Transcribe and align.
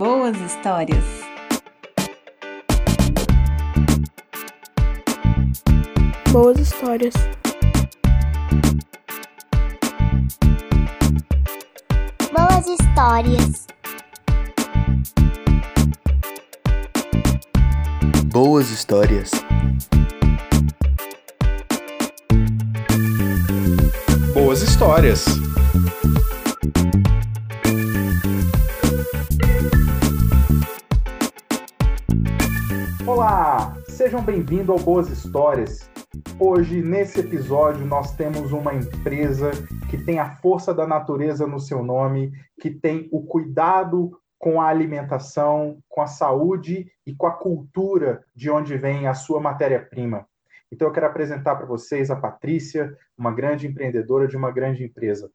boas 0.00 0.34
histórias. 0.40 1.04
Boas 6.32 6.58
histórias. 6.58 7.14
Boas 12.32 12.66
histórias. 12.66 13.66
Boas 18.32 18.70
histórias. 18.70 19.30
Boas 24.32 24.62
histórias. 24.62 25.49
Sejam 34.20 34.24
bem-vindos 34.24 34.70
ao 34.70 34.78
Boas 34.78 35.08
Histórias. 35.08 35.90
Hoje, 36.38 36.82
nesse 36.82 37.20
episódio, 37.20 37.86
nós 37.86 38.14
temos 38.16 38.52
uma 38.52 38.74
empresa 38.74 39.50
que 39.88 39.96
tem 39.96 40.18
a 40.18 40.36
força 40.36 40.74
da 40.74 40.86
natureza 40.86 41.46
no 41.46 41.58
seu 41.58 41.82
nome, 41.82 42.32
que 42.60 42.70
tem 42.70 43.08
o 43.12 43.22
cuidado 43.24 44.10
com 44.38 44.60
a 44.60 44.66
alimentação, 44.66 45.78
com 45.88 46.02
a 46.02 46.06
saúde 46.06 46.90
e 47.06 47.14
com 47.14 47.26
a 47.26 47.32
cultura 47.32 48.22
de 48.34 48.50
onde 48.50 48.76
vem 48.76 49.06
a 49.06 49.14
sua 49.14 49.40
matéria-prima. 49.40 50.26
Então, 50.70 50.88
eu 50.88 50.92
quero 50.92 51.06
apresentar 51.06 51.56
para 51.56 51.66
vocês 51.66 52.10
a 52.10 52.16
Patrícia, 52.16 52.96
uma 53.16 53.32
grande 53.32 53.66
empreendedora 53.66 54.28
de 54.28 54.36
uma 54.36 54.50
grande 54.50 54.84
empresa. 54.84 55.30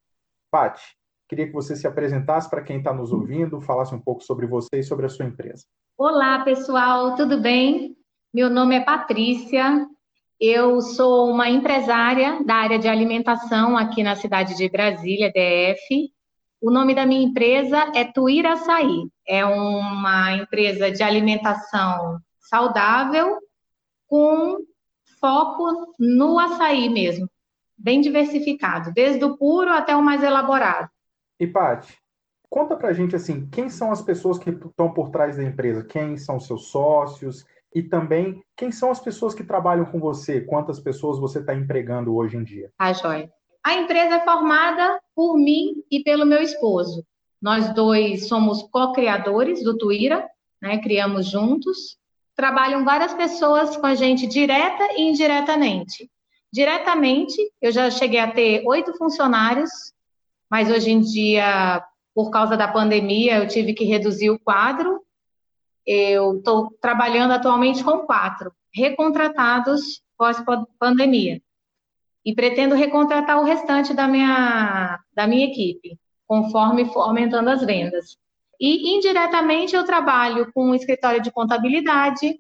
Pati, 0.52 0.96
queria 1.28 1.48
que 1.48 1.54
você 1.54 1.76
se 1.76 1.88
apresentasse 1.88 2.50
para 2.50 2.62
quem 2.62 2.78
está 2.78 2.94
nos 2.94 3.12
ouvindo, 3.12 3.62
falasse 3.62 3.96
um 3.96 4.02
pouco 4.02 4.22
sobre 4.22 4.46
você 4.46 4.80
e 4.80 4.84
sobre 4.84 5.06
a 5.06 5.10
sua 5.10 5.26
empresa. 5.26 5.66
Olá, 5.98 6.44
pessoal, 6.44 7.16
tudo 7.16 7.42
bem? 7.42 7.95
Meu 8.36 8.50
nome 8.50 8.76
é 8.76 8.82
Patrícia, 8.82 9.88
eu 10.38 10.82
sou 10.82 11.32
uma 11.32 11.50
empresária 11.50 12.44
da 12.44 12.56
área 12.56 12.78
de 12.78 12.86
alimentação 12.86 13.78
aqui 13.78 14.04
na 14.04 14.14
cidade 14.18 14.58
de 14.58 14.68
Brasília, 14.68 15.32
DF. 15.32 16.12
O 16.60 16.70
nome 16.70 16.94
da 16.94 17.06
minha 17.06 17.24
empresa 17.24 17.94
é 17.96 18.04
Tuíra 18.04 18.52
Açaí. 18.52 19.10
É 19.26 19.46
uma 19.46 20.34
empresa 20.34 20.92
de 20.92 21.02
alimentação 21.02 22.20
saudável 22.42 23.38
com 24.06 24.58
foco 25.18 25.96
no 25.98 26.38
açaí 26.38 26.90
mesmo, 26.90 27.30
bem 27.78 28.02
diversificado, 28.02 28.92
desde 28.92 29.24
o 29.24 29.38
puro 29.38 29.72
até 29.72 29.96
o 29.96 30.04
mais 30.04 30.22
elaborado. 30.22 30.90
E, 31.40 31.48
Paty, 31.48 31.98
conta 32.50 32.76
pra 32.76 32.92
gente, 32.92 33.16
assim, 33.16 33.48
quem 33.48 33.70
são 33.70 33.94
as 33.94 34.02
pessoas 34.02 34.38
que 34.38 34.50
estão 34.50 34.92
por 34.92 35.10
trás 35.10 35.38
da 35.38 35.44
empresa? 35.44 35.86
Quem 35.86 36.18
são 36.18 36.38
seus 36.38 36.68
sócios? 36.68 37.46
E 37.76 37.84
também 37.84 38.42
quem 38.56 38.72
são 38.72 38.90
as 38.90 39.02
pessoas 39.02 39.36
que 39.36 39.44
trabalham 39.44 39.86
com 39.86 40.00
você, 40.00 40.40
quantas 40.40 40.80
pessoas 40.80 41.20
você 41.20 41.40
está 41.40 41.54
empregando 41.54 42.16
hoje 42.16 42.38
em 42.38 42.44
dia. 42.44 42.72
Ah, 42.80 42.94
joia. 42.94 43.30
A 43.62 43.76
empresa 43.76 44.16
é 44.16 44.24
formada 44.24 45.02
por 45.14 45.36
mim 45.38 45.84
e 45.92 46.02
pelo 46.02 46.26
meu 46.26 46.42
esposo. 46.42 47.06
Nós 47.42 47.74
dois 47.74 48.30
somos 48.30 48.64
co-criadores 48.72 49.62
do 49.62 49.78
Tuíra, 49.78 50.26
né? 50.62 50.78
criamos 50.78 51.30
juntos. 51.30 51.98
Trabalham 52.34 52.86
várias 52.86 53.14
pessoas 53.14 53.76
com 53.76 53.86
a 53.86 53.94
gente 53.94 54.26
direta 54.26 54.94
e 54.96 55.02
indiretamente. 55.02 56.10
Diretamente, 56.54 57.36
eu 57.62 57.74
já 57.74 57.90
cheguei 57.92 58.20
a 58.20 58.32
ter 58.32 58.64
oito 58.66 58.98
funcionários, 58.98 59.70
mas 60.50 60.72
hoje 60.72 60.92
em 60.92 61.02
dia, 61.02 61.84
por 62.14 62.30
causa 62.30 62.56
da 62.56 62.70
pandemia, 62.70 63.40
eu 63.40 63.48
tive 63.48 63.74
que 63.74 63.84
reduzir 63.84 64.30
o 64.30 64.40
quadro 64.40 64.95
eu 65.86 66.38
estou 66.38 66.76
trabalhando 66.82 67.32
atualmente 67.32 67.84
com 67.84 68.00
quatro 68.00 68.52
recontratados 68.74 70.02
pós-pandemia. 70.18 71.42
E 72.26 72.34
pretendo 72.34 72.74
recontratar 72.76 73.40
o 73.40 73.44
restante 73.44 73.94
da 73.94 74.08
minha, 74.08 75.00
da 75.14 75.28
minha 75.28 75.46
equipe, 75.46 75.98
conforme 76.28 76.86
for 76.86 77.02
aumentando 77.02 77.50
as 77.50 77.64
vendas. 77.64 78.18
E 78.60 78.96
indiretamente 78.96 79.76
eu 79.76 79.86
trabalho 79.86 80.52
com 80.54 80.70
um 80.70 80.76
escritório 80.76 81.22
de 81.22 81.32
contabilidade, 81.32 82.36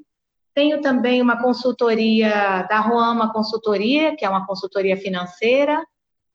tenho 0.55 0.81
também 0.81 1.21
uma 1.21 1.39
consultoria 1.41 2.65
da 2.69 2.79
Ruama 2.79 3.31
Consultoria, 3.31 4.15
que 4.15 4.25
é 4.25 4.29
uma 4.29 4.47
consultoria 4.47 4.97
financeira, 4.97 5.85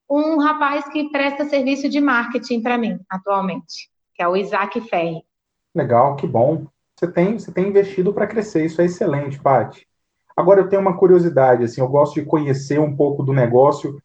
um 0.09 0.38
rapaz 0.38 0.87
que 0.88 1.10
presta 1.10 1.44
serviço 1.44 1.88
de 1.88 2.00
marketing 2.00 2.60
para 2.62 2.77
mim 2.77 2.98
atualmente, 3.09 3.91
que 4.15 4.22
é 4.22 4.28
o 4.28 4.37
Isaac 4.37 4.81
Ferri. 4.82 5.25
Legal, 5.75 6.16
que 6.16 6.27
bom 6.27 6.66
você 7.00 7.11
tem, 7.11 7.38
você 7.38 7.50
tem 7.50 7.69
investido 7.69 8.12
para 8.12 8.27
crescer. 8.27 8.66
Isso 8.66 8.83
é 8.83 8.84
excelente, 8.84 9.41
Paty. 9.41 9.88
Agora 10.37 10.61
eu 10.61 10.69
tenho 10.69 10.83
uma 10.83 10.97
curiosidade, 10.97 11.65
assim, 11.65 11.81
eu 11.81 11.88
gosto 11.88 12.15
de 12.15 12.27
conhecer 12.27 12.78
um 12.78 12.94
pouco 12.94 13.22
do 13.22 13.33
negócio, 13.33 14.00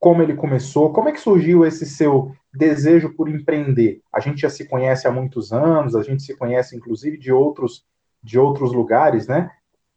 como 0.00 0.20
ele 0.20 0.34
começou, 0.34 0.92
como 0.92 1.08
é 1.08 1.12
que 1.12 1.20
surgiu 1.20 1.64
esse 1.64 1.86
seu 1.86 2.32
desejo 2.52 3.14
por 3.14 3.28
empreender? 3.28 4.00
A 4.12 4.18
gente 4.18 4.40
já 4.40 4.50
se 4.50 4.66
conhece 4.66 5.06
há 5.06 5.12
muitos 5.12 5.52
anos, 5.52 5.94
a 5.94 6.02
gente 6.02 6.22
se 6.22 6.36
conhece 6.36 6.76
inclusive 6.76 7.16
de 7.16 7.32
outros 7.32 7.84
de 8.22 8.38
outros 8.38 8.72
lugares, 8.72 9.26
né? 9.26 9.50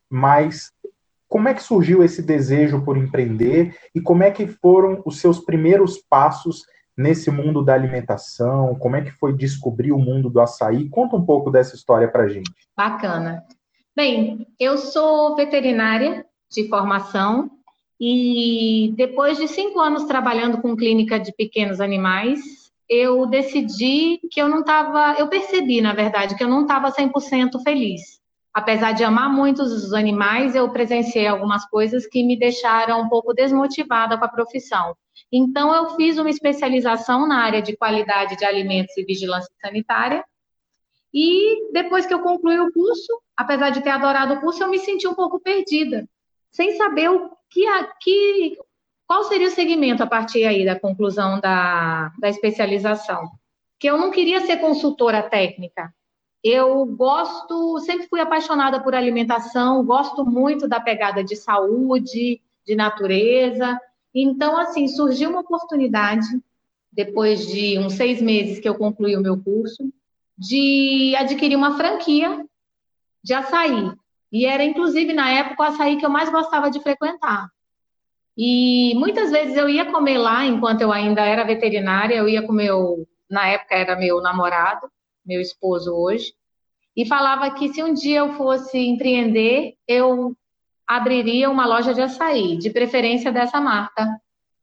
Mas 0.09 0.71
como 1.27 1.49
é 1.49 1.53
que 1.53 1.63
surgiu 1.63 2.03
esse 2.03 2.21
desejo 2.21 2.83
por 2.83 2.95
empreender 2.95 3.75
e 3.93 3.99
como 3.99 4.23
é 4.23 4.31
que 4.31 4.47
foram 4.47 5.01
os 5.05 5.19
seus 5.19 5.39
primeiros 5.39 5.97
passos 5.97 6.65
nesse 6.97 7.31
mundo 7.31 7.63
da 7.63 7.73
alimentação? 7.73 8.75
Como 8.75 8.95
é 8.95 9.01
que 9.01 9.11
foi 9.11 9.33
descobrir 9.33 9.91
o 9.91 9.99
mundo 9.99 10.29
do 10.29 10.39
açaí? 10.39 10.89
Conta 10.89 11.15
um 11.15 11.25
pouco 11.25 11.49
dessa 11.49 11.75
história 11.75 12.07
para 12.07 12.27
gente. 12.27 12.51
Bacana. 12.75 13.43
Bem, 13.95 14.47
eu 14.59 14.77
sou 14.77 15.35
veterinária 15.35 16.25
de 16.51 16.67
formação 16.67 17.51
e 17.99 18.93
depois 18.97 19.37
de 19.37 19.47
cinco 19.47 19.79
anos 19.79 20.05
trabalhando 20.05 20.61
com 20.61 20.75
clínica 20.75 21.19
de 21.19 21.31
pequenos 21.31 21.79
animais, 21.79 22.39
eu 22.89 23.25
decidi 23.25 24.19
que 24.29 24.41
eu 24.41 24.47
não 24.47 24.59
estava, 24.59 25.15
eu 25.17 25.27
percebi, 25.27 25.79
na 25.79 25.93
verdade, 25.93 26.35
que 26.35 26.43
eu 26.43 26.49
não 26.49 26.63
estava 26.63 26.91
100% 26.91 27.61
feliz. 27.63 28.19
Apesar 28.53 28.91
de 28.91 29.03
amar 29.03 29.31
muito 29.31 29.63
os 29.63 29.93
animais, 29.93 30.53
eu 30.53 30.69
presenciei 30.69 31.25
algumas 31.25 31.65
coisas 31.65 32.05
que 32.05 32.23
me 32.23 32.37
deixaram 32.37 33.01
um 33.01 33.09
pouco 33.09 33.33
desmotivada 33.33 34.15
com 34.17 34.25
a 34.25 34.29
profissão. 34.29 34.95
Então, 35.31 35.73
eu 35.73 35.95
fiz 35.95 36.19
uma 36.19 36.29
especialização 36.29 37.27
na 37.27 37.43
área 37.43 37.61
de 37.61 37.75
qualidade 37.75 38.37
de 38.37 38.45
alimentos 38.45 38.95
e 38.95 39.03
vigilância 39.03 39.51
sanitária. 39.59 40.23
E 41.11 41.71
depois 41.71 42.05
que 42.05 42.13
eu 42.13 42.19
concluí 42.19 42.59
o 42.59 42.71
curso, 42.71 43.21
apesar 43.35 43.71
de 43.71 43.81
ter 43.81 43.89
adorado 43.89 44.35
o 44.35 44.41
curso, 44.41 44.61
eu 44.61 44.69
me 44.69 44.77
senti 44.77 45.07
um 45.07 45.15
pouco 45.15 45.39
perdida, 45.39 46.07
sem 46.51 46.77
saber 46.77 47.09
o 47.09 47.31
que, 47.49 47.65
que 48.01 48.57
qual 49.07 49.23
seria 49.23 49.47
o 49.47 49.51
segmento 49.51 50.03
a 50.03 50.07
partir 50.07 50.45
aí 50.45 50.63
da 50.63 50.79
conclusão 50.79 51.39
da, 51.39 52.11
da 52.19 52.29
especialização. 52.29 53.29
Que 53.79 53.89
eu 53.89 53.97
não 53.97 54.11
queria 54.11 54.41
ser 54.41 54.57
consultora 54.57 55.21
técnica. 55.21 55.93
Eu 56.43 56.85
gosto, 56.85 57.79
sempre 57.79 58.07
fui 58.07 58.19
apaixonada 58.19 58.81
por 58.81 58.93
alimentação, 58.93 59.85
gosto 59.85 60.25
muito 60.25 60.67
da 60.67 60.79
pegada 60.79 61.23
de 61.23 61.37
saúde, 61.37 62.41
de 62.65 62.75
natureza. 62.75 63.79
Então, 64.13 64.57
assim, 64.57 64.87
surgiu 64.87 65.29
uma 65.29 65.39
oportunidade, 65.39 66.27
depois 66.91 67.47
de 67.47 67.79
uns 67.79 67.93
seis 67.93 68.21
meses 68.21 68.59
que 68.59 68.67
eu 68.67 68.75
concluí 68.75 69.15
o 69.15 69.21
meu 69.21 69.41
curso, 69.41 69.91
de 70.37 71.15
adquirir 71.17 71.55
uma 71.55 71.77
franquia 71.77 72.45
de 73.23 73.33
açaí. 73.33 73.91
E 74.31 74.45
era, 74.45 74.63
inclusive, 74.63 75.13
na 75.13 75.31
época, 75.31 75.63
o 75.63 75.65
açaí 75.65 75.97
que 75.97 76.05
eu 76.05 76.09
mais 76.09 76.29
gostava 76.29 76.69
de 76.69 76.81
frequentar. 76.81 77.49
E 78.37 78.93
muitas 78.95 79.31
vezes 79.31 79.55
eu 79.55 79.69
ia 79.69 79.91
comer 79.91 80.17
lá, 80.17 80.45
enquanto 80.45 80.81
eu 80.81 80.91
ainda 80.91 81.21
era 81.21 81.43
veterinária, 81.43 82.15
eu 82.15 82.27
ia 82.27 82.41
com 82.41 82.51
meu, 82.51 83.07
na 83.29 83.47
época 83.47 83.75
era 83.75 83.95
meu 83.95 84.21
namorado, 84.21 84.91
meu 85.25 85.41
esposo 85.41 85.93
hoje, 85.93 86.33
e 86.95 87.05
falava 87.05 87.49
que 87.51 87.73
se 87.73 87.83
um 87.83 87.93
dia 87.93 88.19
eu 88.19 88.33
fosse 88.33 88.77
empreender, 88.77 89.75
eu 89.87 90.35
abriria 90.87 91.49
uma 91.49 91.65
loja 91.65 91.93
de 91.93 92.01
açaí, 92.01 92.57
de 92.57 92.69
preferência 92.69 93.31
dessa 93.31 93.59
marca. 93.59 94.07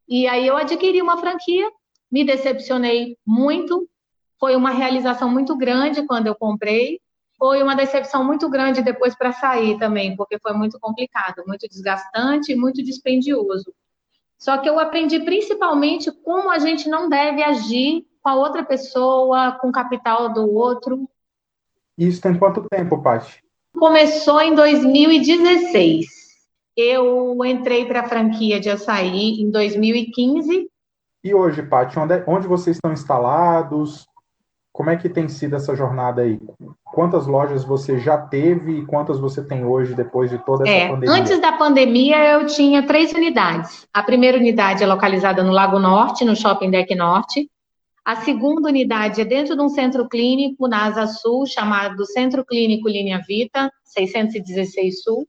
E 0.09 0.27
aí 0.27 0.47
eu 0.47 0.57
adquiri 0.57 1.03
uma 1.03 1.17
franquia, 1.17 1.71
me 2.11 2.25
decepcionei 2.25 3.17
muito, 3.27 3.89
foi 4.39 4.57
uma 4.57 4.71
realização 4.71 5.29
muito 5.29 5.57
grande 5.57 6.07
quando 6.07 6.27
eu 6.27 6.35
comprei, 6.35 7.01
foi 7.39 7.63
uma 7.63 7.75
decepção 7.75 8.23
muito 8.23 8.49
grande 8.51 8.83
depois 8.83 9.15
para 9.15 9.33
sair 9.33 9.79
também, 9.79 10.15
porque 10.15 10.39
foi 10.39 10.53
muito 10.53 10.79
complicado, 10.79 11.43
muito 11.47 11.67
desgastante 11.69 12.53
e 12.53 12.57
muito 12.57 12.83
dispendioso. 12.83 13.73
Só 14.41 14.57
que 14.57 14.69
eu 14.69 14.81
aprendi 14.81 15.21
principalmente 15.21 16.11
como 16.11 16.51
a 16.51 16.59
gente 16.59 16.89
não 16.89 17.11
deve 17.11 17.43
agir 17.43 18.07
com 18.23 18.31
a 18.31 18.35
outra 18.35 18.65
pessoa, 18.65 19.53
com 19.61 19.69
o 19.69 19.73
capital 19.73 20.33
do 20.33 20.51
outro. 20.51 21.07
Isso 21.97 22.23
tem 22.23 22.39
quanto 22.39 22.67
tempo, 22.71 23.03
Paty? 23.03 23.45
Começou 23.79 24.41
em 24.41 24.55
2016. 24.55 26.07
Eu 26.75 27.45
entrei 27.45 27.85
para 27.85 28.01
a 28.01 28.09
franquia 28.09 28.59
de 28.59 28.71
açaí 28.71 29.43
em 29.43 29.51
2015. 29.51 30.71
E 31.23 31.35
hoje, 31.35 31.63
Paty, 31.63 31.99
onde, 31.99 32.15
é, 32.15 32.25
onde 32.27 32.49
vocês 32.49 32.77
estão 32.77 32.95
instalados? 32.95 34.07
Como 34.73 34.89
é 34.89 34.97
que 34.97 35.09
tem 35.09 35.29
sido 35.29 35.57
essa 35.57 35.75
jornada 35.75 36.23
aí? 36.23 36.39
Quantas 36.85 37.27
lojas 37.27 37.65
você 37.65 37.99
já 37.99 38.17
teve 38.17 38.79
e 38.79 38.87
quantas 38.87 39.19
você 39.19 39.43
tem 39.43 39.65
hoje 39.65 39.95
depois 39.95 40.31
de 40.31 40.39
toda 40.39 40.63
essa 40.63 40.73
é, 40.73 40.89
pandemia? 40.89 41.15
Antes 41.15 41.41
da 41.41 41.53
pandemia, 41.53 42.17
eu 42.33 42.47
tinha 42.47 42.87
três 42.87 43.13
unidades. 43.13 43.87
A 43.93 44.03
primeira 44.03 44.39
unidade 44.39 44.83
é 44.83 44.87
localizada 44.87 45.43
no 45.43 45.53
Lago 45.53 45.79
Norte, 45.79 46.25
no 46.25 46.37
Shopping 46.37 46.71
Deck 46.71 46.95
Norte. 46.95 47.51
A 48.05 48.17
segunda 48.17 48.69
unidade 48.69 49.21
é 49.21 49.25
dentro 49.25 49.55
de 49.55 49.63
um 49.63 49.69
centro 49.69 50.09
clínico 50.09 50.67
na 50.67 50.87
Asa 50.87 51.07
Sul, 51.07 51.47
chamado 51.47 52.07
Centro 52.07 52.45
Clínico 52.45 52.89
Linha 52.89 53.23
Vita, 53.27 53.71
616 53.85 55.03
Sul. 55.03 55.29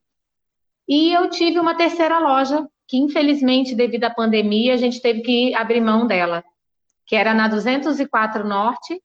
E 0.88 1.14
eu 1.14 1.30
tive 1.30 1.60
uma 1.60 1.76
terceira 1.76 2.20
loja, 2.20 2.68
que 2.88 2.98
infelizmente, 2.98 3.76
devido 3.76 4.06
à 4.06 4.10
pandemia, 4.10 4.74
a 4.74 4.78
gente 4.78 5.02
teve 5.02 5.22
que 5.22 5.54
abrir 5.56 5.82
mão 5.82 6.08
dela, 6.08 6.44
que 7.06 7.16
era 7.16 7.34
na 7.34 7.48
204 7.48 8.48
Norte, 8.48 9.02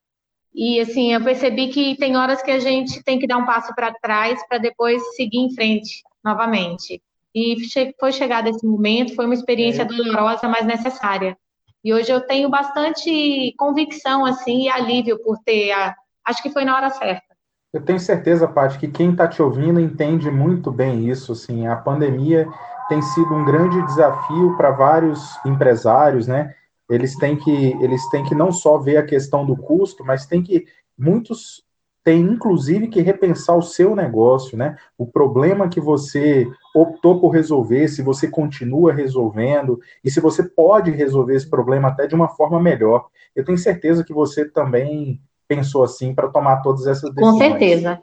e 0.56 0.80
assim, 0.80 1.12
eu 1.12 1.22
percebi 1.22 1.68
que 1.68 1.96
tem 1.98 2.16
horas 2.16 2.40
que 2.40 2.50
a 2.50 2.58
gente 2.58 3.02
tem 3.04 3.18
que 3.18 3.26
dar 3.26 3.36
um 3.36 3.44
passo 3.44 3.74
para 3.74 3.92
trás 3.92 4.40
para 4.48 4.56
depois 4.56 5.02
seguir 5.14 5.40
em 5.40 5.54
frente 5.54 6.02
novamente. 6.24 7.02
E 7.34 7.56
foi 8.00 8.10
chegado 8.10 8.48
esse 8.48 8.66
momento, 8.66 9.14
foi 9.14 9.26
uma 9.26 9.34
experiência 9.34 9.82
é. 9.82 9.84
dolorosa, 9.84 10.48
mas 10.48 10.64
necessária. 10.64 11.36
E 11.84 11.92
hoje 11.92 12.10
eu 12.10 12.22
tenho 12.22 12.48
bastante 12.48 13.54
convicção 13.58 14.24
assim 14.24 14.62
e 14.62 14.68
alívio 14.70 15.22
por 15.22 15.36
ter, 15.44 15.72
a... 15.72 15.94
acho 16.26 16.42
que 16.42 16.48
foi 16.48 16.64
na 16.64 16.74
hora 16.74 16.88
certa. 16.88 17.36
Eu 17.70 17.84
tenho 17.84 18.00
certeza, 18.00 18.48
Paty, 18.48 18.78
que 18.78 18.88
quem 18.88 19.10
está 19.10 19.28
te 19.28 19.42
ouvindo 19.42 19.78
entende 19.78 20.30
muito 20.30 20.72
bem 20.72 21.10
isso. 21.10 21.32
Assim, 21.32 21.66
a 21.66 21.76
pandemia 21.76 22.48
tem 22.88 23.02
sido 23.02 23.34
um 23.34 23.44
grande 23.44 23.84
desafio 23.84 24.56
para 24.56 24.70
vários 24.70 25.38
empresários, 25.44 26.26
né? 26.26 26.54
Eles 26.88 27.16
têm 27.16 27.36
que 27.36 27.76
eles 27.82 28.08
têm 28.10 28.24
que 28.24 28.34
não 28.34 28.52
só 28.52 28.78
ver 28.78 28.96
a 28.96 29.06
questão 29.06 29.44
do 29.44 29.56
custo, 29.56 30.04
mas 30.04 30.26
tem 30.26 30.42
que 30.42 30.66
muitos 30.96 31.64
têm 32.06 32.20
inclusive 32.20 32.86
que 32.86 33.00
repensar 33.00 33.56
o 33.56 33.62
seu 33.62 33.96
negócio, 33.96 34.56
né? 34.56 34.76
O 34.96 35.04
problema 35.04 35.68
que 35.68 35.80
você 35.80 36.46
optou 36.72 37.20
por 37.20 37.30
resolver, 37.30 37.88
se 37.88 38.00
você 38.00 38.28
continua 38.28 38.92
resolvendo 38.92 39.80
e 40.04 40.10
se 40.10 40.20
você 40.20 40.44
pode 40.44 40.92
resolver 40.92 41.34
esse 41.34 41.50
problema 41.50 41.88
até 41.88 42.06
de 42.06 42.14
uma 42.14 42.28
forma 42.28 42.60
melhor. 42.60 43.06
Eu 43.34 43.44
tenho 43.44 43.58
certeza 43.58 44.04
que 44.04 44.12
você 44.12 44.48
também 44.48 45.20
pensou 45.48 45.82
assim 45.82 46.14
para 46.14 46.28
tomar 46.28 46.62
todas 46.62 46.86
essas 46.86 47.12
decisões. 47.12 47.32
Com 47.32 47.38
certeza. 47.38 48.00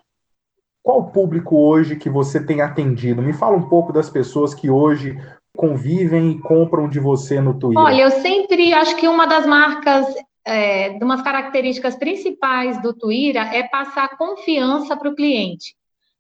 Qual 0.84 1.00
o 1.00 1.12
público 1.12 1.56
hoje 1.56 1.96
que 1.96 2.10
você 2.10 2.44
tem 2.44 2.60
atendido? 2.60 3.22
Me 3.22 3.32
fala 3.32 3.56
um 3.56 3.70
pouco 3.70 3.94
das 3.94 4.10
pessoas 4.10 4.54
que 4.54 4.70
hoje 4.70 5.18
convivem 5.56 6.32
e 6.32 6.40
compram 6.40 6.90
de 6.90 7.00
você 7.00 7.40
no 7.40 7.58
Twitter? 7.58 7.84
Olha, 7.84 8.02
eu 8.02 8.12
sempre 8.12 8.74
acho 8.74 8.96
que 8.96 9.08
uma 9.08 9.26
das 9.26 9.46
marcas, 9.46 10.08
é, 10.46 10.90
de 10.90 11.04
umas 11.04 11.22
características 11.22 11.96
principais 11.96 12.82
do 12.82 12.94
Twitter 12.94 13.54
é 13.54 13.64
passar 13.64 14.18
confiança 14.18 14.98
para 14.98 15.10
o 15.10 15.16
cliente. 15.16 15.76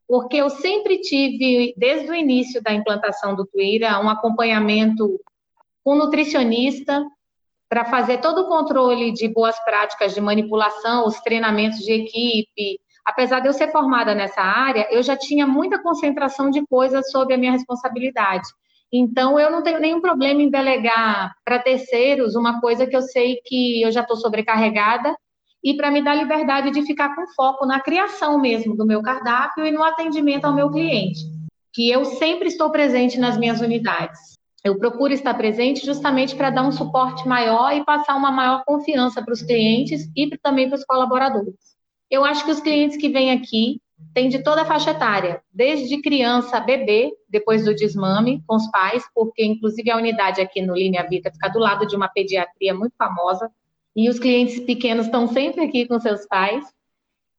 Porque 0.07 0.37
eu 0.37 0.49
sempre 0.49 0.99
tive, 0.99 1.73
desde 1.77 2.09
o 2.09 2.15
início 2.15 2.61
da 2.61 2.73
implantação 2.73 3.35
do 3.35 3.45
Twitter, 3.45 3.89
um 3.99 4.09
acompanhamento 4.09 5.19
com 5.83 5.95
nutricionista 5.95 7.03
para 7.67 7.85
fazer 7.85 8.19
todo 8.19 8.41
o 8.41 8.47
controle 8.47 9.11
de 9.11 9.27
boas 9.27 9.57
práticas 9.65 10.13
de 10.13 10.21
manipulação, 10.21 11.07
os 11.07 11.19
treinamentos 11.21 11.79
de 11.79 11.91
equipe. 11.91 12.79
Apesar 13.03 13.39
de 13.39 13.47
eu 13.47 13.53
ser 13.53 13.71
formada 13.71 14.13
nessa 14.13 14.41
área, 14.41 14.87
eu 14.91 15.01
já 15.01 15.17
tinha 15.17 15.47
muita 15.47 15.81
concentração 15.81 16.51
de 16.51 16.65
coisas 16.67 17.09
sob 17.09 17.33
a 17.33 17.37
minha 17.37 17.51
responsabilidade. 17.51 18.47
Então, 18.95 19.39
eu 19.39 19.49
não 19.49 19.63
tenho 19.63 19.79
nenhum 19.79 19.99
problema 19.99 20.39
em 20.39 20.51
delegar 20.51 21.33
para 21.43 21.57
terceiros 21.57 22.35
uma 22.35 22.61
coisa 22.61 22.85
que 22.85 22.95
eu 22.95 23.01
sei 23.01 23.41
que 23.43 23.81
eu 23.81 23.91
já 23.91 24.01
estou 24.01 24.15
sobrecarregada 24.15 25.15
e 25.63 25.75
para 25.75 25.89
me 25.89 26.03
dar 26.03 26.13
liberdade 26.13 26.69
de 26.69 26.85
ficar 26.85 27.15
com 27.15 27.25
foco 27.33 27.65
na 27.65 27.79
criação 27.79 28.39
mesmo 28.39 28.77
do 28.77 28.85
meu 28.85 29.01
cardápio 29.01 29.65
e 29.65 29.71
no 29.71 29.81
atendimento 29.81 30.45
ao 30.45 30.53
meu 30.53 30.69
cliente, 30.69 31.21
que 31.73 31.89
eu 31.89 32.05
sempre 32.05 32.47
estou 32.47 32.69
presente 32.69 33.19
nas 33.19 33.35
minhas 33.35 33.61
unidades. 33.61 34.19
Eu 34.63 34.77
procuro 34.77 35.11
estar 35.11 35.33
presente 35.33 35.83
justamente 35.83 36.35
para 36.35 36.51
dar 36.51 36.61
um 36.61 36.71
suporte 36.71 37.27
maior 37.27 37.73
e 37.73 37.83
passar 37.83 38.15
uma 38.15 38.31
maior 38.31 38.63
confiança 38.63 39.23
para 39.23 39.33
os 39.33 39.41
clientes 39.41 40.07
e 40.15 40.29
também 40.37 40.69
para 40.69 40.77
os 40.77 40.85
colaboradores. 40.85 41.55
Eu 42.11 42.23
acho 42.23 42.45
que 42.45 42.51
os 42.51 42.59
clientes 42.59 42.97
que 42.97 43.09
vêm 43.09 43.31
aqui 43.31 43.81
tem 44.13 44.29
de 44.29 44.43
toda 44.43 44.61
a 44.61 44.65
faixa 44.65 44.91
etária, 44.91 45.41
desde 45.51 46.01
criança 46.01 46.57
a 46.57 46.59
bebê, 46.59 47.11
depois 47.27 47.65
do 47.65 47.75
desmame, 47.75 48.43
com 48.47 48.55
os 48.55 48.69
pais, 48.71 49.03
porque 49.13 49.43
inclusive 49.43 49.89
a 49.91 49.97
unidade 49.97 50.41
aqui 50.41 50.61
no 50.61 50.75
Linha 50.75 51.05
Vita 51.07 51.31
fica 51.31 51.49
do 51.49 51.59
lado 51.59 51.85
de 51.85 51.95
uma 51.95 52.07
pediatria 52.07 52.73
muito 52.73 52.95
famosa, 52.97 53.51
e 53.95 54.09
os 54.09 54.19
clientes 54.19 54.59
pequenos 54.59 55.05
estão 55.05 55.27
sempre 55.27 55.63
aqui 55.63 55.87
com 55.87 55.99
seus 55.99 56.25
pais, 56.27 56.65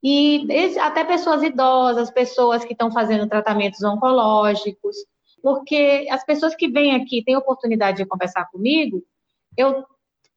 e 0.02 0.46
até 0.80 1.02
pessoas 1.02 1.42
idosas, 1.42 2.10
pessoas 2.10 2.64
que 2.64 2.72
estão 2.72 2.92
fazendo 2.92 3.28
tratamentos 3.28 3.82
oncológicos, 3.82 4.96
porque 5.42 6.06
as 6.10 6.24
pessoas 6.24 6.54
que 6.54 6.68
vêm 6.68 6.94
aqui 6.94 7.22
têm 7.24 7.36
oportunidade 7.36 7.98
de 7.98 8.06
conversar 8.06 8.46
comigo, 8.50 9.02
eu, 9.56 9.84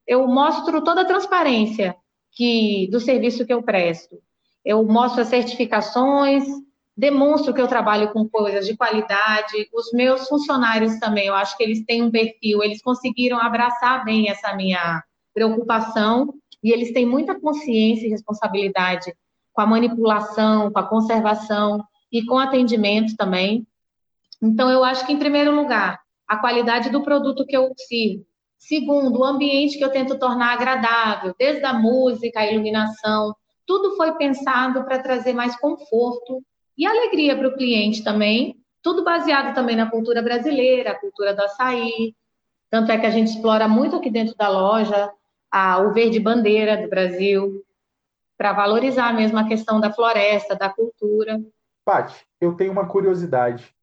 eu 0.06 0.28
mostro 0.28 0.84
toda 0.84 1.02
a 1.02 1.06
transparência 1.06 1.96
que 2.32 2.88
do 2.92 3.00
serviço 3.00 3.46
que 3.46 3.54
eu 3.54 3.64
presto 3.64 4.22
eu 4.68 4.84
mostro 4.84 5.22
as 5.22 5.30
certificações, 5.30 6.44
demonstro 6.96 7.54
que 7.54 7.62
eu 7.62 7.70
trabalho 7.70 8.12
com 8.12 8.28
coisas 8.28 8.68
de 8.68 8.76
qualidade. 8.76 9.70
Os 9.74 9.94
meus 9.94 10.28
funcionários 10.28 11.00
também, 11.00 11.28
eu 11.28 11.36
acho 11.36 11.56
que 11.56 11.64
eles 11.64 11.86
têm 11.86 12.04
um 12.04 12.12
perfil, 12.12 12.62
eles 12.62 12.82
conseguiram 12.82 13.40
abraçar 13.40 14.04
bem 14.04 14.30
essa 14.30 14.54
minha 14.58 15.02
preocupação 15.34 16.34
e 16.62 16.74
eles 16.74 16.92
têm 16.92 17.06
muita 17.06 17.40
consciência 17.40 18.06
e 18.06 18.10
responsabilidade 18.10 19.16
com 19.54 19.62
a 19.62 19.66
manipulação, 19.66 20.70
com 20.70 20.80
a 20.80 20.84
conservação 20.84 21.82
e 22.12 22.26
com 22.26 22.38
atendimento 22.38 23.16
também. 23.16 23.66
Então, 24.44 24.70
eu 24.70 24.84
acho 24.84 25.06
que, 25.06 25.14
em 25.14 25.18
primeiro 25.18 25.56
lugar, 25.56 25.98
a 26.28 26.36
qualidade 26.36 26.90
do 26.90 27.04
produto 27.04 27.46
que 27.46 27.56
eu 27.56 27.72
sirvo. 27.78 28.26
Segundo, 28.58 29.20
o 29.20 29.24
ambiente 29.24 29.78
que 29.78 29.84
eu 29.84 29.92
tento 29.92 30.20
tornar 30.20 30.52
agradável, 30.52 31.34
desde 31.40 31.64
a 31.64 31.72
música, 31.72 32.42
a 32.42 32.52
iluminação, 32.52 33.34
tudo 33.68 33.98
foi 33.98 34.14
pensado 34.14 34.86
para 34.86 34.98
trazer 34.98 35.34
mais 35.34 35.56
conforto 35.60 36.42
e 36.78 36.88
alegria 36.88 37.38
para 37.38 37.50
o 37.50 37.54
cliente 37.54 38.04
também, 38.04 38.56
tudo 38.82 39.04
baseado 39.04 39.54
também 39.54 39.76
na 39.76 39.92
cultura 39.92 40.22
brasileira, 40.22 40.92
a 40.92 41.00
cultura 41.00 41.36
do 41.36 41.44
açaí. 41.44 42.16
Tanto 42.70 42.92
é 42.92 42.98
que 42.98 43.06
a 43.06 43.10
gente 43.10 43.28
explora 43.28 43.68
muito 43.68 43.98
aqui 43.98 44.10
dentro 44.10 44.36
da 44.36 44.48
loja 44.48 45.12
a, 45.52 45.80
o 45.80 45.94
verde 45.94 46.20
bandeira 46.20 46.78
do 46.82 46.90
Brasil, 46.90 47.64
para 48.38 48.54
valorizar 48.54 49.14
mesmo 49.14 49.38
a 49.38 49.48
questão 49.48 49.80
da 49.80 49.92
floresta, 49.92 50.56
da 50.56 50.70
cultura. 50.70 51.40
Paty, 51.84 52.16
eu 52.40 52.56
tenho 52.56 52.72
uma 52.72 52.88
curiosidade. 52.88 53.74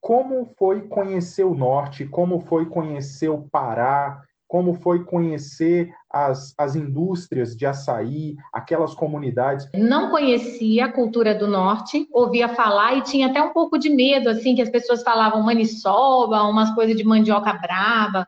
Como 0.00 0.46
foi 0.58 0.88
conhecer 0.88 1.44
o 1.44 1.54
norte? 1.54 2.06
Como 2.06 2.40
foi 2.40 2.66
conhecer 2.66 3.28
o 3.28 3.48
Pará? 3.48 4.22
Como 4.50 4.74
foi 4.74 5.04
conhecer 5.04 5.94
as, 6.10 6.52
as 6.58 6.74
indústrias 6.74 7.56
de 7.56 7.64
açaí, 7.64 8.34
aquelas 8.52 8.92
comunidades? 8.92 9.68
Não 9.72 10.10
conhecia 10.10 10.86
a 10.86 10.92
cultura 10.92 11.32
do 11.32 11.46
norte, 11.46 12.08
ouvia 12.12 12.48
falar 12.48 12.96
e 12.96 13.02
tinha 13.02 13.28
até 13.28 13.40
um 13.40 13.52
pouco 13.52 13.78
de 13.78 13.88
medo, 13.88 14.28
assim, 14.28 14.56
que 14.56 14.60
as 14.60 14.68
pessoas 14.68 15.04
falavam 15.04 15.40
maniçoba, 15.40 16.42
umas 16.42 16.74
coisas 16.74 16.96
de 16.96 17.04
mandioca 17.04 17.52
brava. 17.52 18.26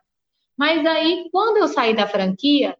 Mas 0.57 0.85
aí, 0.85 1.27
quando 1.29 1.57
eu 1.57 1.67
saí 1.67 1.93
da 1.93 2.07
franquia, 2.07 2.77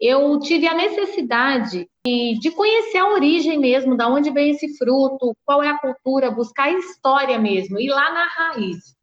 eu 0.00 0.38
tive 0.38 0.68
a 0.68 0.74
necessidade 0.74 1.88
de, 2.06 2.38
de 2.38 2.52
conhecer 2.52 2.98
a 2.98 3.08
origem 3.08 3.58
mesmo, 3.58 3.96
da 3.96 4.06
onde 4.06 4.30
vem 4.30 4.50
esse 4.50 4.78
fruto, 4.78 5.36
qual 5.44 5.64
é 5.64 5.68
a 5.68 5.80
cultura, 5.80 6.30
buscar 6.30 6.66
a 6.68 6.78
história 6.78 7.40
mesmo, 7.40 7.80
ir 7.80 7.88
lá 7.88 8.12
na 8.12 8.28
raiz. 8.28 8.94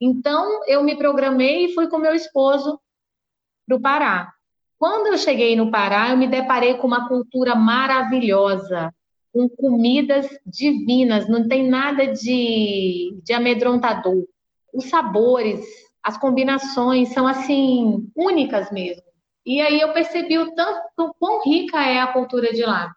Então, 0.00 0.64
eu 0.66 0.82
me 0.82 0.96
programei 0.96 1.66
e 1.66 1.74
fui 1.74 1.86
com 1.86 1.98
meu 1.98 2.16
esposo 2.16 2.80
para 3.68 3.76
o 3.76 3.80
Pará. 3.80 4.32
Quando 4.78 5.08
eu 5.08 5.18
cheguei 5.18 5.54
no 5.54 5.70
Pará, 5.70 6.10
eu 6.10 6.16
me 6.16 6.26
deparei 6.26 6.74
com 6.74 6.86
uma 6.86 7.06
cultura 7.06 7.54
maravilhosa, 7.54 8.92
com 9.32 9.48
comidas 9.48 10.26
divinas, 10.46 11.28
não 11.28 11.46
tem 11.46 11.68
nada 11.68 12.06
de, 12.06 13.20
de 13.22 13.32
amedrontador. 13.32 14.24
Os 14.72 14.86
sabores, 14.86 15.60
as 16.02 16.16
combinações 16.16 17.12
são 17.12 17.26
assim 17.26 18.08
únicas 18.16 18.70
mesmo. 18.70 19.02
E 19.44 19.60
aí 19.60 19.80
eu 19.80 19.92
percebi 19.92 20.38
o 20.38 20.54
tanto 20.54 21.14
quão 21.18 21.42
rica 21.42 21.82
é 21.82 22.00
a 22.00 22.12
cultura 22.12 22.52
de 22.52 22.62
lá. 22.62 22.92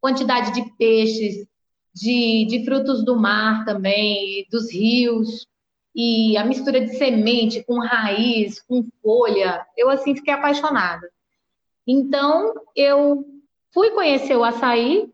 Quantidade 0.00 0.52
de 0.52 0.70
peixes, 0.76 1.46
de, 1.94 2.46
de 2.46 2.64
frutos 2.64 3.04
do 3.04 3.16
mar 3.16 3.64
também, 3.64 4.46
dos 4.50 4.72
rios, 4.72 5.46
e 6.00 6.36
a 6.36 6.44
mistura 6.44 6.80
de 6.80 6.96
semente 6.96 7.64
com 7.64 7.80
raiz, 7.80 8.62
com 8.62 8.86
folha, 9.02 9.66
eu 9.76 9.90
assim 9.90 10.14
fiquei 10.14 10.32
apaixonada. 10.32 11.10
Então, 11.84 12.54
eu 12.76 13.24
fui 13.74 13.90
conhecer 13.90 14.36
o 14.36 14.44
açaí, 14.44 15.10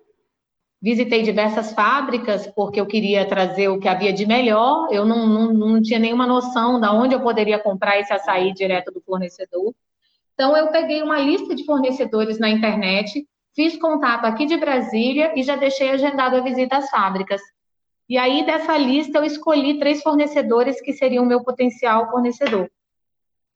visitei 0.82 1.22
diversas 1.22 1.72
fábricas, 1.72 2.46
porque 2.48 2.78
eu 2.78 2.84
queria 2.84 3.26
trazer 3.26 3.68
o 3.68 3.80
que 3.80 3.88
havia 3.88 4.12
de 4.12 4.26
melhor, 4.26 4.88
eu 4.92 5.06
não, 5.06 5.26
não, 5.26 5.54
não 5.54 5.80
tinha 5.80 5.98
nenhuma 5.98 6.26
noção 6.26 6.78
de 6.78 6.86
onde 6.88 7.14
eu 7.14 7.20
poderia 7.22 7.58
comprar 7.58 7.98
esse 7.98 8.12
açaí 8.12 8.52
direto 8.52 8.92
do 8.92 9.00
fornecedor. 9.00 9.74
Então, 10.34 10.54
eu 10.54 10.66
peguei 10.70 11.02
uma 11.02 11.18
lista 11.18 11.54
de 11.54 11.64
fornecedores 11.64 12.38
na 12.38 12.50
internet, 12.50 13.26
fiz 13.56 13.74
contato 13.78 14.26
aqui 14.26 14.44
de 14.44 14.58
Brasília 14.58 15.32
e 15.34 15.42
já 15.42 15.56
deixei 15.56 15.88
agendado 15.88 16.36
a 16.36 16.40
visita 16.40 16.76
às 16.76 16.90
fábricas. 16.90 17.40
E 18.08 18.18
aí, 18.18 18.44
dessa 18.44 18.76
lista, 18.76 19.18
eu 19.18 19.25
escolhi 19.25 19.78
três 19.78 20.02
fornecedores 20.02 20.80
que 20.80 20.92
seriam 20.92 21.25
o 21.25 21.26
meu 21.26 21.42
potencial 21.42 22.11
fornecedor. 22.11 22.70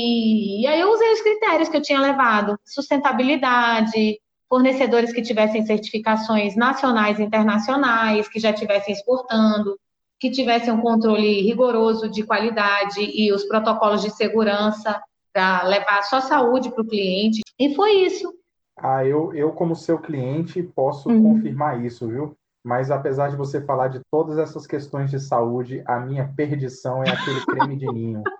E, 0.01 0.63
e 0.63 0.67
aí, 0.67 0.81
eu 0.81 0.91
usei 0.93 1.13
os 1.13 1.21
critérios 1.21 1.69
que 1.69 1.77
eu 1.77 1.83
tinha 1.83 2.01
levado: 2.01 2.59
sustentabilidade, 2.65 4.19
fornecedores 4.49 5.13
que 5.13 5.23
tivessem 5.23 5.67
certificações 5.67 6.57
nacionais 6.57 7.19
e 7.19 7.23
internacionais, 7.23 8.29
que 8.29 8.41
já 8.41 8.51
estivessem 8.51 8.95
exportando, 8.95 9.79
que 10.19 10.31
tivessem 10.31 10.73
um 10.73 10.81
controle 10.81 11.43
rigoroso 11.43 12.09
de 12.09 12.25
qualidade 12.25 13.01
e 13.01 13.33
os 13.33 13.45
protocolos 13.45 14.03
de 14.03 14.11
segurança 14.11 15.01
para 15.33 15.63
levar 15.65 16.03
só 16.03 16.21
saúde 16.21 16.71
para 16.71 16.83
o 16.83 16.87
cliente. 16.87 17.41
E 17.59 17.75
foi 17.75 17.93
isso. 17.93 18.33
Ah, 18.77 19.05
eu, 19.05 19.35
eu 19.35 19.53
como 19.53 19.77
seu 19.77 19.99
cliente, 19.99 20.63
posso 20.63 21.09
uhum. 21.09 21.35
confirmar 21.35 21.85
isso, 21.85 22.09
viu? 22.09 22.38
Mas 22.69 22.91
apesar 22.91 23.31
de 23.31 23.37
você 23.37 23.63
falar 23.63 23.89
de 23.89 23.99
todas 24.11 24.37
essas 24.37 24.67
questões 24.67 25.11
de 25.11 25.19
saúde, 25.19 25.83
a 25.87 25.99
minha 25.99 26.31
perdição 26.37 27.03
é 27.03 27.09
aquele 27.09 27.41
creme 27.47 27.77
de 27.77 27.87
ninho. 27.87 28.23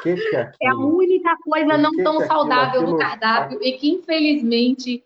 Que 0.00 0.14
que 0.14 0.36
é, 0.36 0.52
é, 0.62 0.68
a 0.68 0.76
única 0.76 1.36
coisa 1.42 1.76
não 1.76 1.90
tão 1.96 2.22
é 2.22 2.26
saudável 2.26 2.82
aquilo, 2.82 2.92
no 2.92 2.98
cardápio 2.98 3.58
e 3.60 3.72
que, 3.72 3.90
infelizmente, 3.90 5.04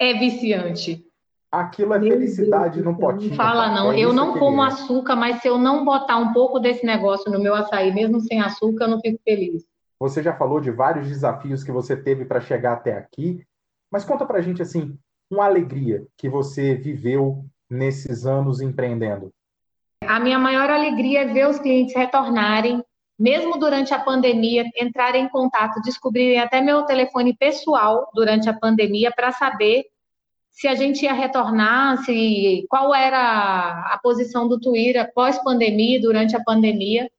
é 0.00 0.14
viciante. 0.14 1.06
Aquilo 1.48 1.94
é 1.94 1.98
Meu 2.00 2.10
felicidade 2.10 2.82
Deus, 2.82 2.86
no 2.86 2.98
potinho. 2.98 3.30
Não 3.30 3.36
fala 3.36 3.68
tá? 3.68 3.74
não, 3.76 3.92
é 3.92 4.00
eu 4.00 4.12
não 4.12 4.36
como 4.36 4.64
é. 4.64 4.66
açúcar, 4.66 5.14
mas 5.14 5.40
se 5.40 5.46
eu 5.46 5.56
não 5.58 5.84
botar 5.84 6.16
um 6.16 6.32
pouco 6.32 6.58
desse 6.58 6.84
negócio 6.84 7.30
no 7.30 7.38
meu 7.38 7.54
açaí, 7.54 7.94
mesmo 7.94 8.20
sem 8.20 8.40
açúcar, 8.40 8.86
eu 8.86 8.90
não 8.90 9.00
fico 9.00 9.20
feliz. 9.24 9.64
Você 10.00 10.24
já 10.24 10.34
falou 10.34 10.60
de 10.60 10.72
vários 10.72 11.06
desafios 11.06 11.62
que 11.62 11.70
você 11.70 11.96
teve 11.96 12.24
para 12.24 12.40
chegar 12.40 12.72
até 12.72 12.98
aqui, 12.98 13.46
mas 13.92 14.04
conta 14.04 14.26
pra 14.26 14.40
gente 14.40 14.60
assim, 14.60 14.98
uma 15.30 15.44
alegria 15.44 16.04
que 16.16 16.28
você 16.28 16.74
viveu 16.74 17.44
nesses 17.70 18.26
anos 18.26 18.60
empreendendo. 18.60 19.32
A 20.02 20.18
minha 20.18 20.38
maior 20.38 20.68
alegria 20.68 21.20
é 21.20 21.26
ver 21.26 21.48
os 21.48 21.58
clientes 21.58 21.94
retornarem, 21.94 22.82
mesmo 23.18 23.58
durante 23.58 23.92
a 23.94 23.98
pandemia, 23.98 24.64
entrarem 24.80 25.26
em 25.26 25.28
contato, 25.28 25.80
descobrirem 25.82 26.40
até 26.40 26.60
meu 26.60 26.82
telefone 26.82 27.36
pessoal 27.36 28.10
durante 28.14 28.48
a 28.48 28.58
pandemia 28.58 29.12
para 29.14 29.30
saber 29.30 29.84
se 30.50 30.66
a 30.66 30.74
gente 30.74 31.04
ia 31.04 31.12
retornar, 31.12 32.02
se 32.04 32.66
qual 32.68 32.94
era 32.94 33.92
a 33.92 33.98
posição 34.02 34.48
do 34.48 34.58
Twitter 34.58 35.12
pós-pandemia, 35.14 36.00
durante 36.00 36.34
a 36.34 36.42
pandemia. 36.42 37.10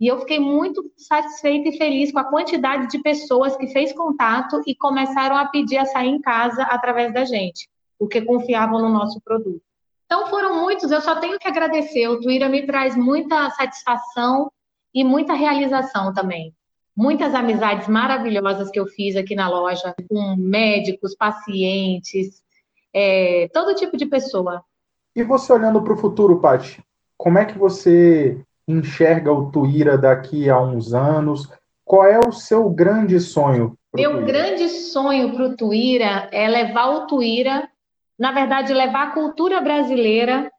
E 0.00 0.06
eu 0.06 0.18
fiquei 0.18 0.38
muito 0.38 0.92
satisfeita 0.96 1.68
e 1.68 1.78
feliz 1.78 2.12
com 2.12 2.18
a 2.18 2.24
quantidade 2.24 2.88
de 2.88 3.00
pessoas 3.00 3.56
que 3.56 3.68
fez 3.68 3.92
contato 3.92 4.60
e 4.66 4.74
começaram 4.74 5.36
a 5.36 5.46
pedir 5.46 5.78
a 5.78 5.86
sair 5.86 6.08
em 6.08 6.20
casa 6.20 6.62
através 6.64 7.14
da 7.14 7.24
gente, 7.24 7.68
porque 7.98 8.20
confiavam 8.20 8.80
no 8.80 8.88
nosso 8.88 9.20
produto. 9.20 9.62
Então 10.14 10.28
foram 10.28 10.60
muitos, 10.60 10.92
eu 10.92 11.00
só 11.00 11.16
tenho 11.16 11.40
que 11.40 11.48
agradecer. 11.48 12.06
O 12.06 12.20
Twitter 12.20 12.48
me 12.48 12.64
traz 12.64 12.96
muita 12.96 13.50
satisfação 13.50 14.48
e 14.94 15.02
muita 15.02 15.34
realização 15.34 16.14
também. 16.14 16.54
Muitas 16.96 17.34
amizades 17.34 17.88
maravilhosas 17.88 18.70
que 18.70 18.78
eu 18.78 18.86
fiz 18.86 19.16
aqui 19.16 19.34
na 19.34 19.48
loja, 19.48 19.92
com 20.08 20.36
médicos, 20.38 21.16
pacientes, 21.16 22.40
é, 22.94 23.48
todo 23.52 23.74
tipo 23.74 23.96
de 23.96 24.06
pessoa. 24.06 24.62
E 25.16 25.24
você 25.24 25.52
olhando 25.52 25.82
para 25.82 25.94
o 25.94 25.98
futuro, 25.98 26.38
Paty, 26.38 26.80
como 27.16 27.38
é 27.38 27.44
que 27.44 27.58
você 27.58 28.40
enxerga 28.68 29.32
o 29.32 29.50
Tuíra 29.50 29.98
daqui 29.98 30.48
a 30.48 30.60
uns 30.60 30.94
anos? 30.94 31.50
Qual 31.84 32.06
é 32.06 32.20
o 32.20 32.30
seu 32.30 32.70
grande 32.70 33.18
sonho? 33.18 33.76
Meu 33.92 34.12
Tuíra? 34.12 34.26
grande 34.26 34.68
sonho 34.68 35.34
para 35.34 35.44
o 35.44 35.56
Tuíra 35.56 36.28
é 36.30 36.46
levar 36.46 36.90
o 36.90 37.06
Tuíra, 37.08 37.68
na 38.18 38.32
verdade, 38.32 38.72
levar 38.72 39.08
a 39.08 39.10
cultura 39.12 39.60
brasileira 39.60 40.50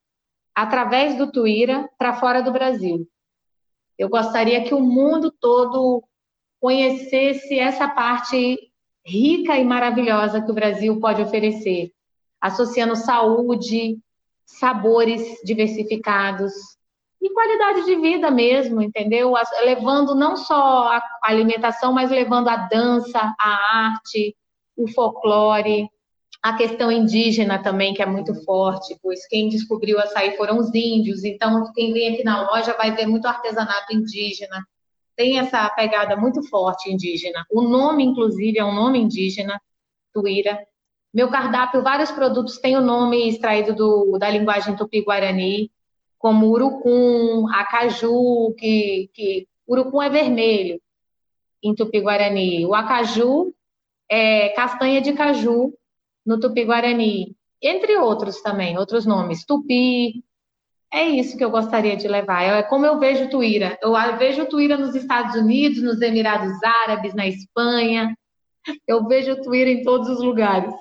através 0.54 1.18
do 1.18 1.32
Tuíra 1.32 1.90
para 1.98 2.16
fora 2.16 2.42
do 2.42 2.52
Brasil. 2.52 3.08
Eu 3.98 4.10
gostaria 4.10 4.64
que 4.64 4.74
o 4.74 4.82
mundo 4.82 5.32
todo 5.32 6.04
conhecesse 6.60 7.58
essa 7.60 7.88
parte 7.88 8.58
rica 9.06 9.58
e 9.58 9.64
maravilhosa 9.64 10.42
que 10.42 10.52
o 10.52 10.56
Brasil 10.56 11.00
pode 11.00 11.22
oferecer 11.22 11.92
associando 12.46 12.96
saúde, 12.96 13.98
sabores 14.46 15.40
diversificados 15.44 16.54
e 17.20 17.34
qualidade 17.34 17.86
de 17.86 17.96
vida 17.96 18.30
mesmo, 18.30 18.84
entendeu? 18.84 19.34
Levando 19.64 20.14
não 20.14 20.38
só 20.38 20.90
a 20.90 21.02
alimentação, 21.24 21.92
mas 21.92 22.12
levando 22.12 22.48
a 22.50 22.56
dança, 22.56 23.34
a 23.40 23.88
arte, 23.88 24.38
o 24.78 24.88
folclore, 24.88 25.90
a 26.46 26.56
questão 26.56 26.92
indígena 26.92 27.58
também, 27.58 27.92
que 27.92 28.04
é 28.04 28.06
muito 28.06 28.36
forte, 28.44 28.96
pois 29.02 29.28
quem 29.28 29.50
descobriu 29.50 29.98
açaí 29.98 30.38
foram 30.38 30.60
os 30.60 30.70
índios, 30.76 31.24
então 31.24 31.74
quem 31.74 31.92
vem 31.92 32.14
aqui 32.14 32.24
na 32.24 32.52
loja 32.52 32.72
vai 32.78 32.96
ver 32.96 33.08
muito 33.08 33.26
artesanato 33.26 33.92
indígena, 33.92 34.64
tem 35.16 35.40
essa 35.40 35.68
pegada 35.72 36.16
muito 36.16 36.48
forte 36.48 36.94
indígena. 36.94 37.44
O 37.50 37.64
nome, 37.64 38.04
inclusive, 38.04 38.60
é 38.60 38.64
um 38.64 38.76
nome 38.76 39.00
indígena, 39.00 39.60
Tuíra, 40.14 40.60
meu 41.12 41.32
cardápio, 41.32 41.82
vários 41.82 42.12
produtos 42.12 42.60
têm 42.60 42.78
o 42.78 42.82
nome 42.82 43.28
extraído 43.28 43.74
do, 43.74 44.20
da 44.20 44.30
linguagem 44.30 44.76
tupi-guarani, 44.76 45.72
como 46.20 46.46
urucum, 46.50 47.48
acaju, 47.56 48.54
que, 48.56 49.10
que 49.16 49.48
urucum 49.68 50.00
é 50.00 50.12
vermelho 50.12 50.80
em 51.64 51.74
tupi-guarani. 51.74 52.68
O 52.68 52.76
acaju 52.76 53.52
é 54.08 54.50
castanha 54.50 55.02
de 55.02 55.14
caju 55.14 55.74
no 56.26 56.40
tupi-guarani, 56.40 57.36
entre 57.62 57.98
outros 57.98 58.42
também, 58.42 58.78
outros 58.78 59.06
nomes. 59.06 59.46
Tupi, 59.46 60.24
é 60.92 61.04
isso 61.04 61.38
que 61.38 61.44
eu 61.44 61.52
gostaria 61.52 61.96
de 61.96 62.08
levar. 62.08 62.44
É 62.44 62.64
como 62.64 62.86
eu 62.86 63.00
vejo 63.00 63.30
Tuíra. 63.30 63.78
Eu 63.82 63.94
vejo 64.18 64.46
Tuíra 64.46 64.78
nos 64.78 64.96
Estados 64.96 65.36
Unidos, 65.36 65.82
nos 65.82 66.02
Emirados 66.02 66.58
Árabes, 66.64 67.14
na 67.14 67.28
Espanha. 67.28 68.16
Eu 68.88 69.06
vejo 69.08 69.42
Tuíra 69.42 69.70
em 69.70 69.84
todos 69.84 70.10
os 70.10 70.24
lugares. 70.24 70.74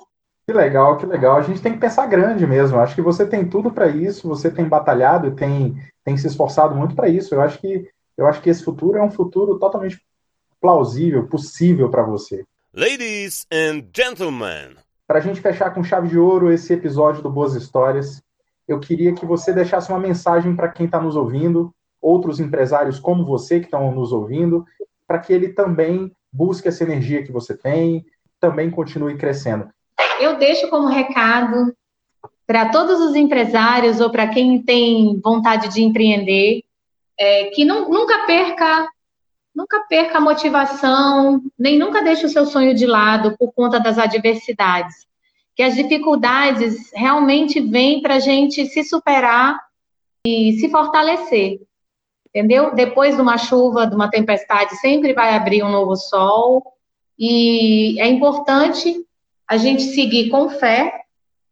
Que 0.47 0.53
legal, 0.53 0.97
que 0.97 1.05
legal. 1.05 1.37
A 1.37 1.41
gente 1.41 1.61
tem 1.61 1.73
que 1.73 1.79
pensar 1.79 2.05
grande 2.05 2.45
mesmo. 2.45 2.79
Acho 2.79 2.95
que 2.95 3.01
você 3.01 3.25
tem 3.25 3.49
tudo 3.49 3.71
para 3.71 3.87
isso, 3.87 4.27
você 4.27 4.49
tem 4.49 4.65
batalhado, 4.67 5.35
tem, 5.35 5.75
tem 6.03 6.15
se 6.17 6.27
esforçado 6.27 6.75
muito 6.75 6.95
para 6.95 7.09
isso. 7.09 7.33
Eu 7.33 7.41
acho 7.41 7.59
que 7.59 7.89
eu 8.17 8.27
acho 8.27 8.41
que 8.41 8.49
esse 8.49 8.63
futuro 8.63 8.97
é 8.97 9.03
um 9.03 9.11
futuro 9.11 9.59
totalmente 9.59 9.99
plausível, 10.61 11.27
possível 11.27 11.89
para 11.89 12.03
você. 12.03 12.45
Ladies 12.73 13.45
and 13.51 13.83
gentlemen, 13.93 14.75
para 15.07 15.19
a 15.19 15.21
gente 15.21 15.41
fechar 15.41 15.73
com 15.73 15.83
chave 15.83 16.07
de 16.07 16.17
ouro 16.17 16.51
esse 16.51 16.73
episódio 16.73 17.21
do 17.21 17.29
Boas 17.29 17.53
Histórias, 17.53 18.23
eu 18.67 18.79
queria 18.79 19.13
que 19.13 19.25
você 19.25 19.53
deixasse 19.53 19.89
uma 19.89 19.99
mensagem 19.99 20.55
para 20.55 20.69
quem 20.69 20.87
está 20.87 20.99
nos 20.99 21.15
ouvindo, 21.15 21.73
outros 22.01 22.39
empresários 22.39 22.99
como 22.99 23.25
você 23.25 23.59
que 23.59 23.65
estão 23.65 23.91
nos 23.91 24.11
ouvindo, 24.11 24.65
para 25.07 25.19
que 25.19 25.31
ele 25.31 25.49
também 25.49 26.11
busque 26.31 26.67
essa 26.67 26.83
energia 26.83 27.23
que 27.23 27.31
você 27.31 27.55
tem, 27.55 28.05
também 28.39 28.69
continue 28.69 29.17
crescendo. 29.17 29.69
Eu 30.19 30.37
deixo 30.37 30.69
como 30.69 30.87
recado 30.87 31.73
para 32.47 32.69
todos 32.69 32.99
os 32.99 33.15
empresários 33.15 33.99
ou 33.99 34.09
para 34.09 34.27
quem 34.27 34.61
tem 34.61 35.19
vontade 35.23 35.69
de 35.69 35.83
empreender, 35.83 36.63
é, 37.19 37.45
que 37.45 37.63
nunca 37.63 38.25
perca 38.25 38.87
nunca 39.55 39.79
perca 39.87 40.17
a 40.17 40.21
motivação, 40.21 41.41
nem 41.57 41.79
nunca 41.79 42.03
deixe 42.03 42.25
o 42.25 42.29
seu 42.29 42.45
sonho 42.45 42.75
de 42.75 42.85
lado 42.85 43.37
por 43.37 43.53
conta 43.53 43.79
das 43.79 43.97
adversidades. 43.97 45.07
Que 45.55 45.63
as 45.63 45.75
dificuldades 45.75 46.91
realmente 46.93 47.61
vêm 47.61 48.01
para 48.01 48.15
a 48.15 48.19
gente 48.19 48.65
se 48.65 48.83
superar 48.83 49.57
e 50.27 50.59
se 50.59 50.69
fortalecer. 50.69 51.61
Entendeu? 52.27 52.75
Depois 52.75 53.15
de 53.15 53.21
uma 53.21 53.37
chuva, 53.37 53.87
de 53.87 53.95
uma 53.95 54.09
tempestade, 54.09 54.75
sempre 54.75 55.13
vai 55.13 55.33
abrir 55.33 55.63
um 55.63 55.71
novo 55.71 55.95
sol. 55.95 56.73
E 57.17 57.97
é 58.01 58.07
importante 58.07 58.93
a 59.47 59.55
gente 59.55 59.83
seguir 59.83 60.29
com 60.29 60.49
fé, 60.49 60.91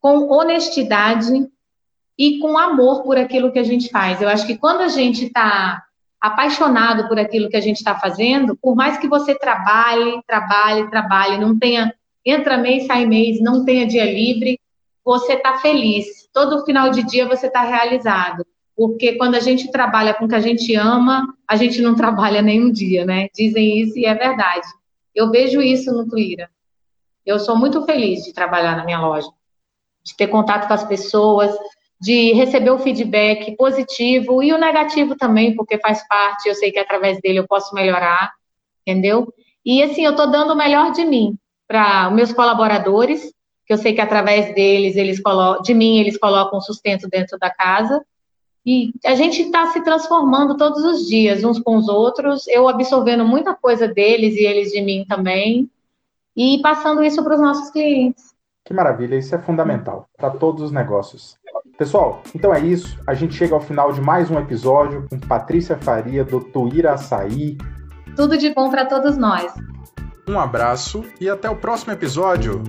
com 0.01 0.29
honestidade 0.29 1.31
e 2.17 2.39
com 2.39 2.57
amor 2.57 3.03
por 3.03 3.17
aquilo 3.17 3.53
que 3.53 3.59
a 3.59 3.63
gente 3.63 3.89
faz. 3.89 4.21
Eu 4.21 4.27
acho 4.27 4.45
que 4.45 4.57
quando 4.57 4.81
a 4.81 4.89
gente 4.89 5.27
está 5.27 5.81
apaixonado 6.23 7.09
por 7.09 7.19
aquilo 7.19 7.49
que 7.49 7.57
a 7.57 7.61
gente 7.61 7.75
está 7.75 7.99
fazendo, 7.99 8.55
por 8.55 8.77
mais 8.77 8.97
que 8.97 9.09
você 9.09 9.37
trabalhe, 9.37 10.21
trabalhe, 10.25 10.89
trabalhe, 10.89 11.37
não 11.37 11.59
tenha 11.59 11.93
entra 12.25 12.57
mês, 12.57 12.85
sai 12.85 13.05
mês, 13.05 13.41
não 13.41 13.65
tenha 13.65 13.85
dia 13.85 14.05
livre, 14.05 14.57
você 15.03 15.33
está 15.33 15.57
feliz. 15.57 16.29
Todo 16.31 16.63
final 16.63 16.89
de 16.91 17.03
dia 17.03 17.27
você 17.27 17.47
está 17.47 17.63
realizado. 17.63 18.45
Porque 18.73 19.17
quando 19.17 19.35
a 19.35 19.41
gente 19.41 19.69
trabalha 19.69 20.13
com 20.13 20.23
o 20.23 20.27
que 20.29 20.35
a 20.35 20.39
gente 20.39 20.73
ama, 20.75 21.27
a 21.45 21.57
gente 21.57 21.81
não 21.81 21.93
trabalha 21.93 22.41
nenhum 22.41 22.71
dia, 22.71 23.05
né? 23.05 23.27
Dizem 23.35 23.81
isso 23.81 23.99
e 23.99 24.05
é 24.05 24.15
verdade. 24.15 24.65
Eu 25.13 25.29
vejo 25.29 25.61
isso 25.61 25.91
no 25.91 26.07
Twitter. 26.07 26.49
Eu 27.25 27.37
sou 27.37 27.57
muito 27.57 27.85
feliz 27.85 28.23
de 28.23 28.31
trabalhar 28.31 28.77
na 28.77 28.85
minha 28.85 29.01
loja, 29.01 29.27
de 30.01 30.15
ter 30.15 30.27
contato 30.27 30.69
com 30.69 30.73
as 30.73 30.85
pessoas, 30.85 31.53
de 32.03 32.33
receber 32.33 32.69
o 32.69 32.79
feedback 32.79 33.55
positivo 33.55 34.43
e 34.43 34.51
o 34.51 34.57
negativo 34.57 35.15
também, 35.15 35.55
porque 35.55 35.79
faz 35.79 36.05
parte, 36.05 36.49
eu 36.49 36.53
sei 36.53 36.69
que 36.69 36.77
através 36.77 37.21
dele 37.21 37.39
eu 37.39 37.47
posso 37.47 37.73
melhorar, 37.73 38.29
entendeu? 38.85 39.33
E 39.65 39.81
assim, 39.81 40.03
eu 40.03 40.11
estou 40.11 40.29
dando 40.29 40.51
o 40.51 40.57
melhor 40.57 40.91
de 40.91 41.05
mim 41.05 41.37
para 41.65 42.09
os 42.09 42.13
meus 42.13 42.33
colaboradores, 42.33 43.31
que 43.65 43.71
Eu 43.71 43.77
sei 43.77 43.93
que 43.93 44.01
através 44.01 44.53
deles, 44.53 44.97
eles 44.97 45.21
colocam, 45.21 45.61
de 45.61 45.73
mim, 45.73 45.97
eles 45.97 46.17
colocam 46.17 46.59
sustento 46.59 47.07
dentro 47.07 47.39
da 47.39 47.49
casa. 47.49 48.05
E 48.65 48.91
a 49.05 49.15
gente 49.15 49.41
está 49.41 49.67
se 49.67 49.81
transformando 49.81 50.57
todos 50.57 50.83
os 50.83 51.07
dias, 51.07 51.45
uns 51.45 51.57
com 51.57 51.77
os 51.77 51.87
outros, 51.87 52.45
eu 52.49 52.67
absorvendo 52.67 53.23
muita 53.23 53.55
coisa 53.55 53.87
deles 53.87 54.35
e 54.35 54.45
eles 54.45 54.73
de 54.73 54.81
mim 54.81 55.05
também, 55.07 55.69
e 56.35 56.59
passando 56.61 57.01
isso 57.01 57.23
para 57.23 57.35
os 57.35 57.41
nossos 57.41 57.69
clientes. 57.69 58.33
Que 58.65 58.73
maravilha, 58.73 59.15
isso 59.15 59.33
é 59.33 59.39
fundamental 59.39 60.09
para 60.17 60.31
todos 60.31 60.63
os 60.63 60.71
negócios. 60.71 61.37
Pessoal, 61.77 62.21
então 62.35 62.53
é 62.53 62.59
isso. 62.59 62.99
A 63.07 63.13
gente 63.13 63.33
chega 63.33 63.55
ao 63.55 63.61
final 63.61 63.91
de 63.91 63.99
mais 63.99 64.29
um 64.29 64.37
episódio 64.37 65.07
com 65.09 65.19
Patrícia 65.19 65.77
Faria, 65.77 66.23
do 66.23 66.39
Tuíra 66.39 66.93
Açaí. 66.93 67.57
Tudo 68.15 68.37
de 68.37 68.53
bom 68.53 68.69
para 68.69 68.85
todos 68.85 69.17
nós. 69.17 69.51
Um 70.29 70.39
abraço 70.39 71.03
e 71.19 71.29
até 71.29 71.49
o 71.49 71.55
próximo 71.55 71.91
episódio. 71.91 72.61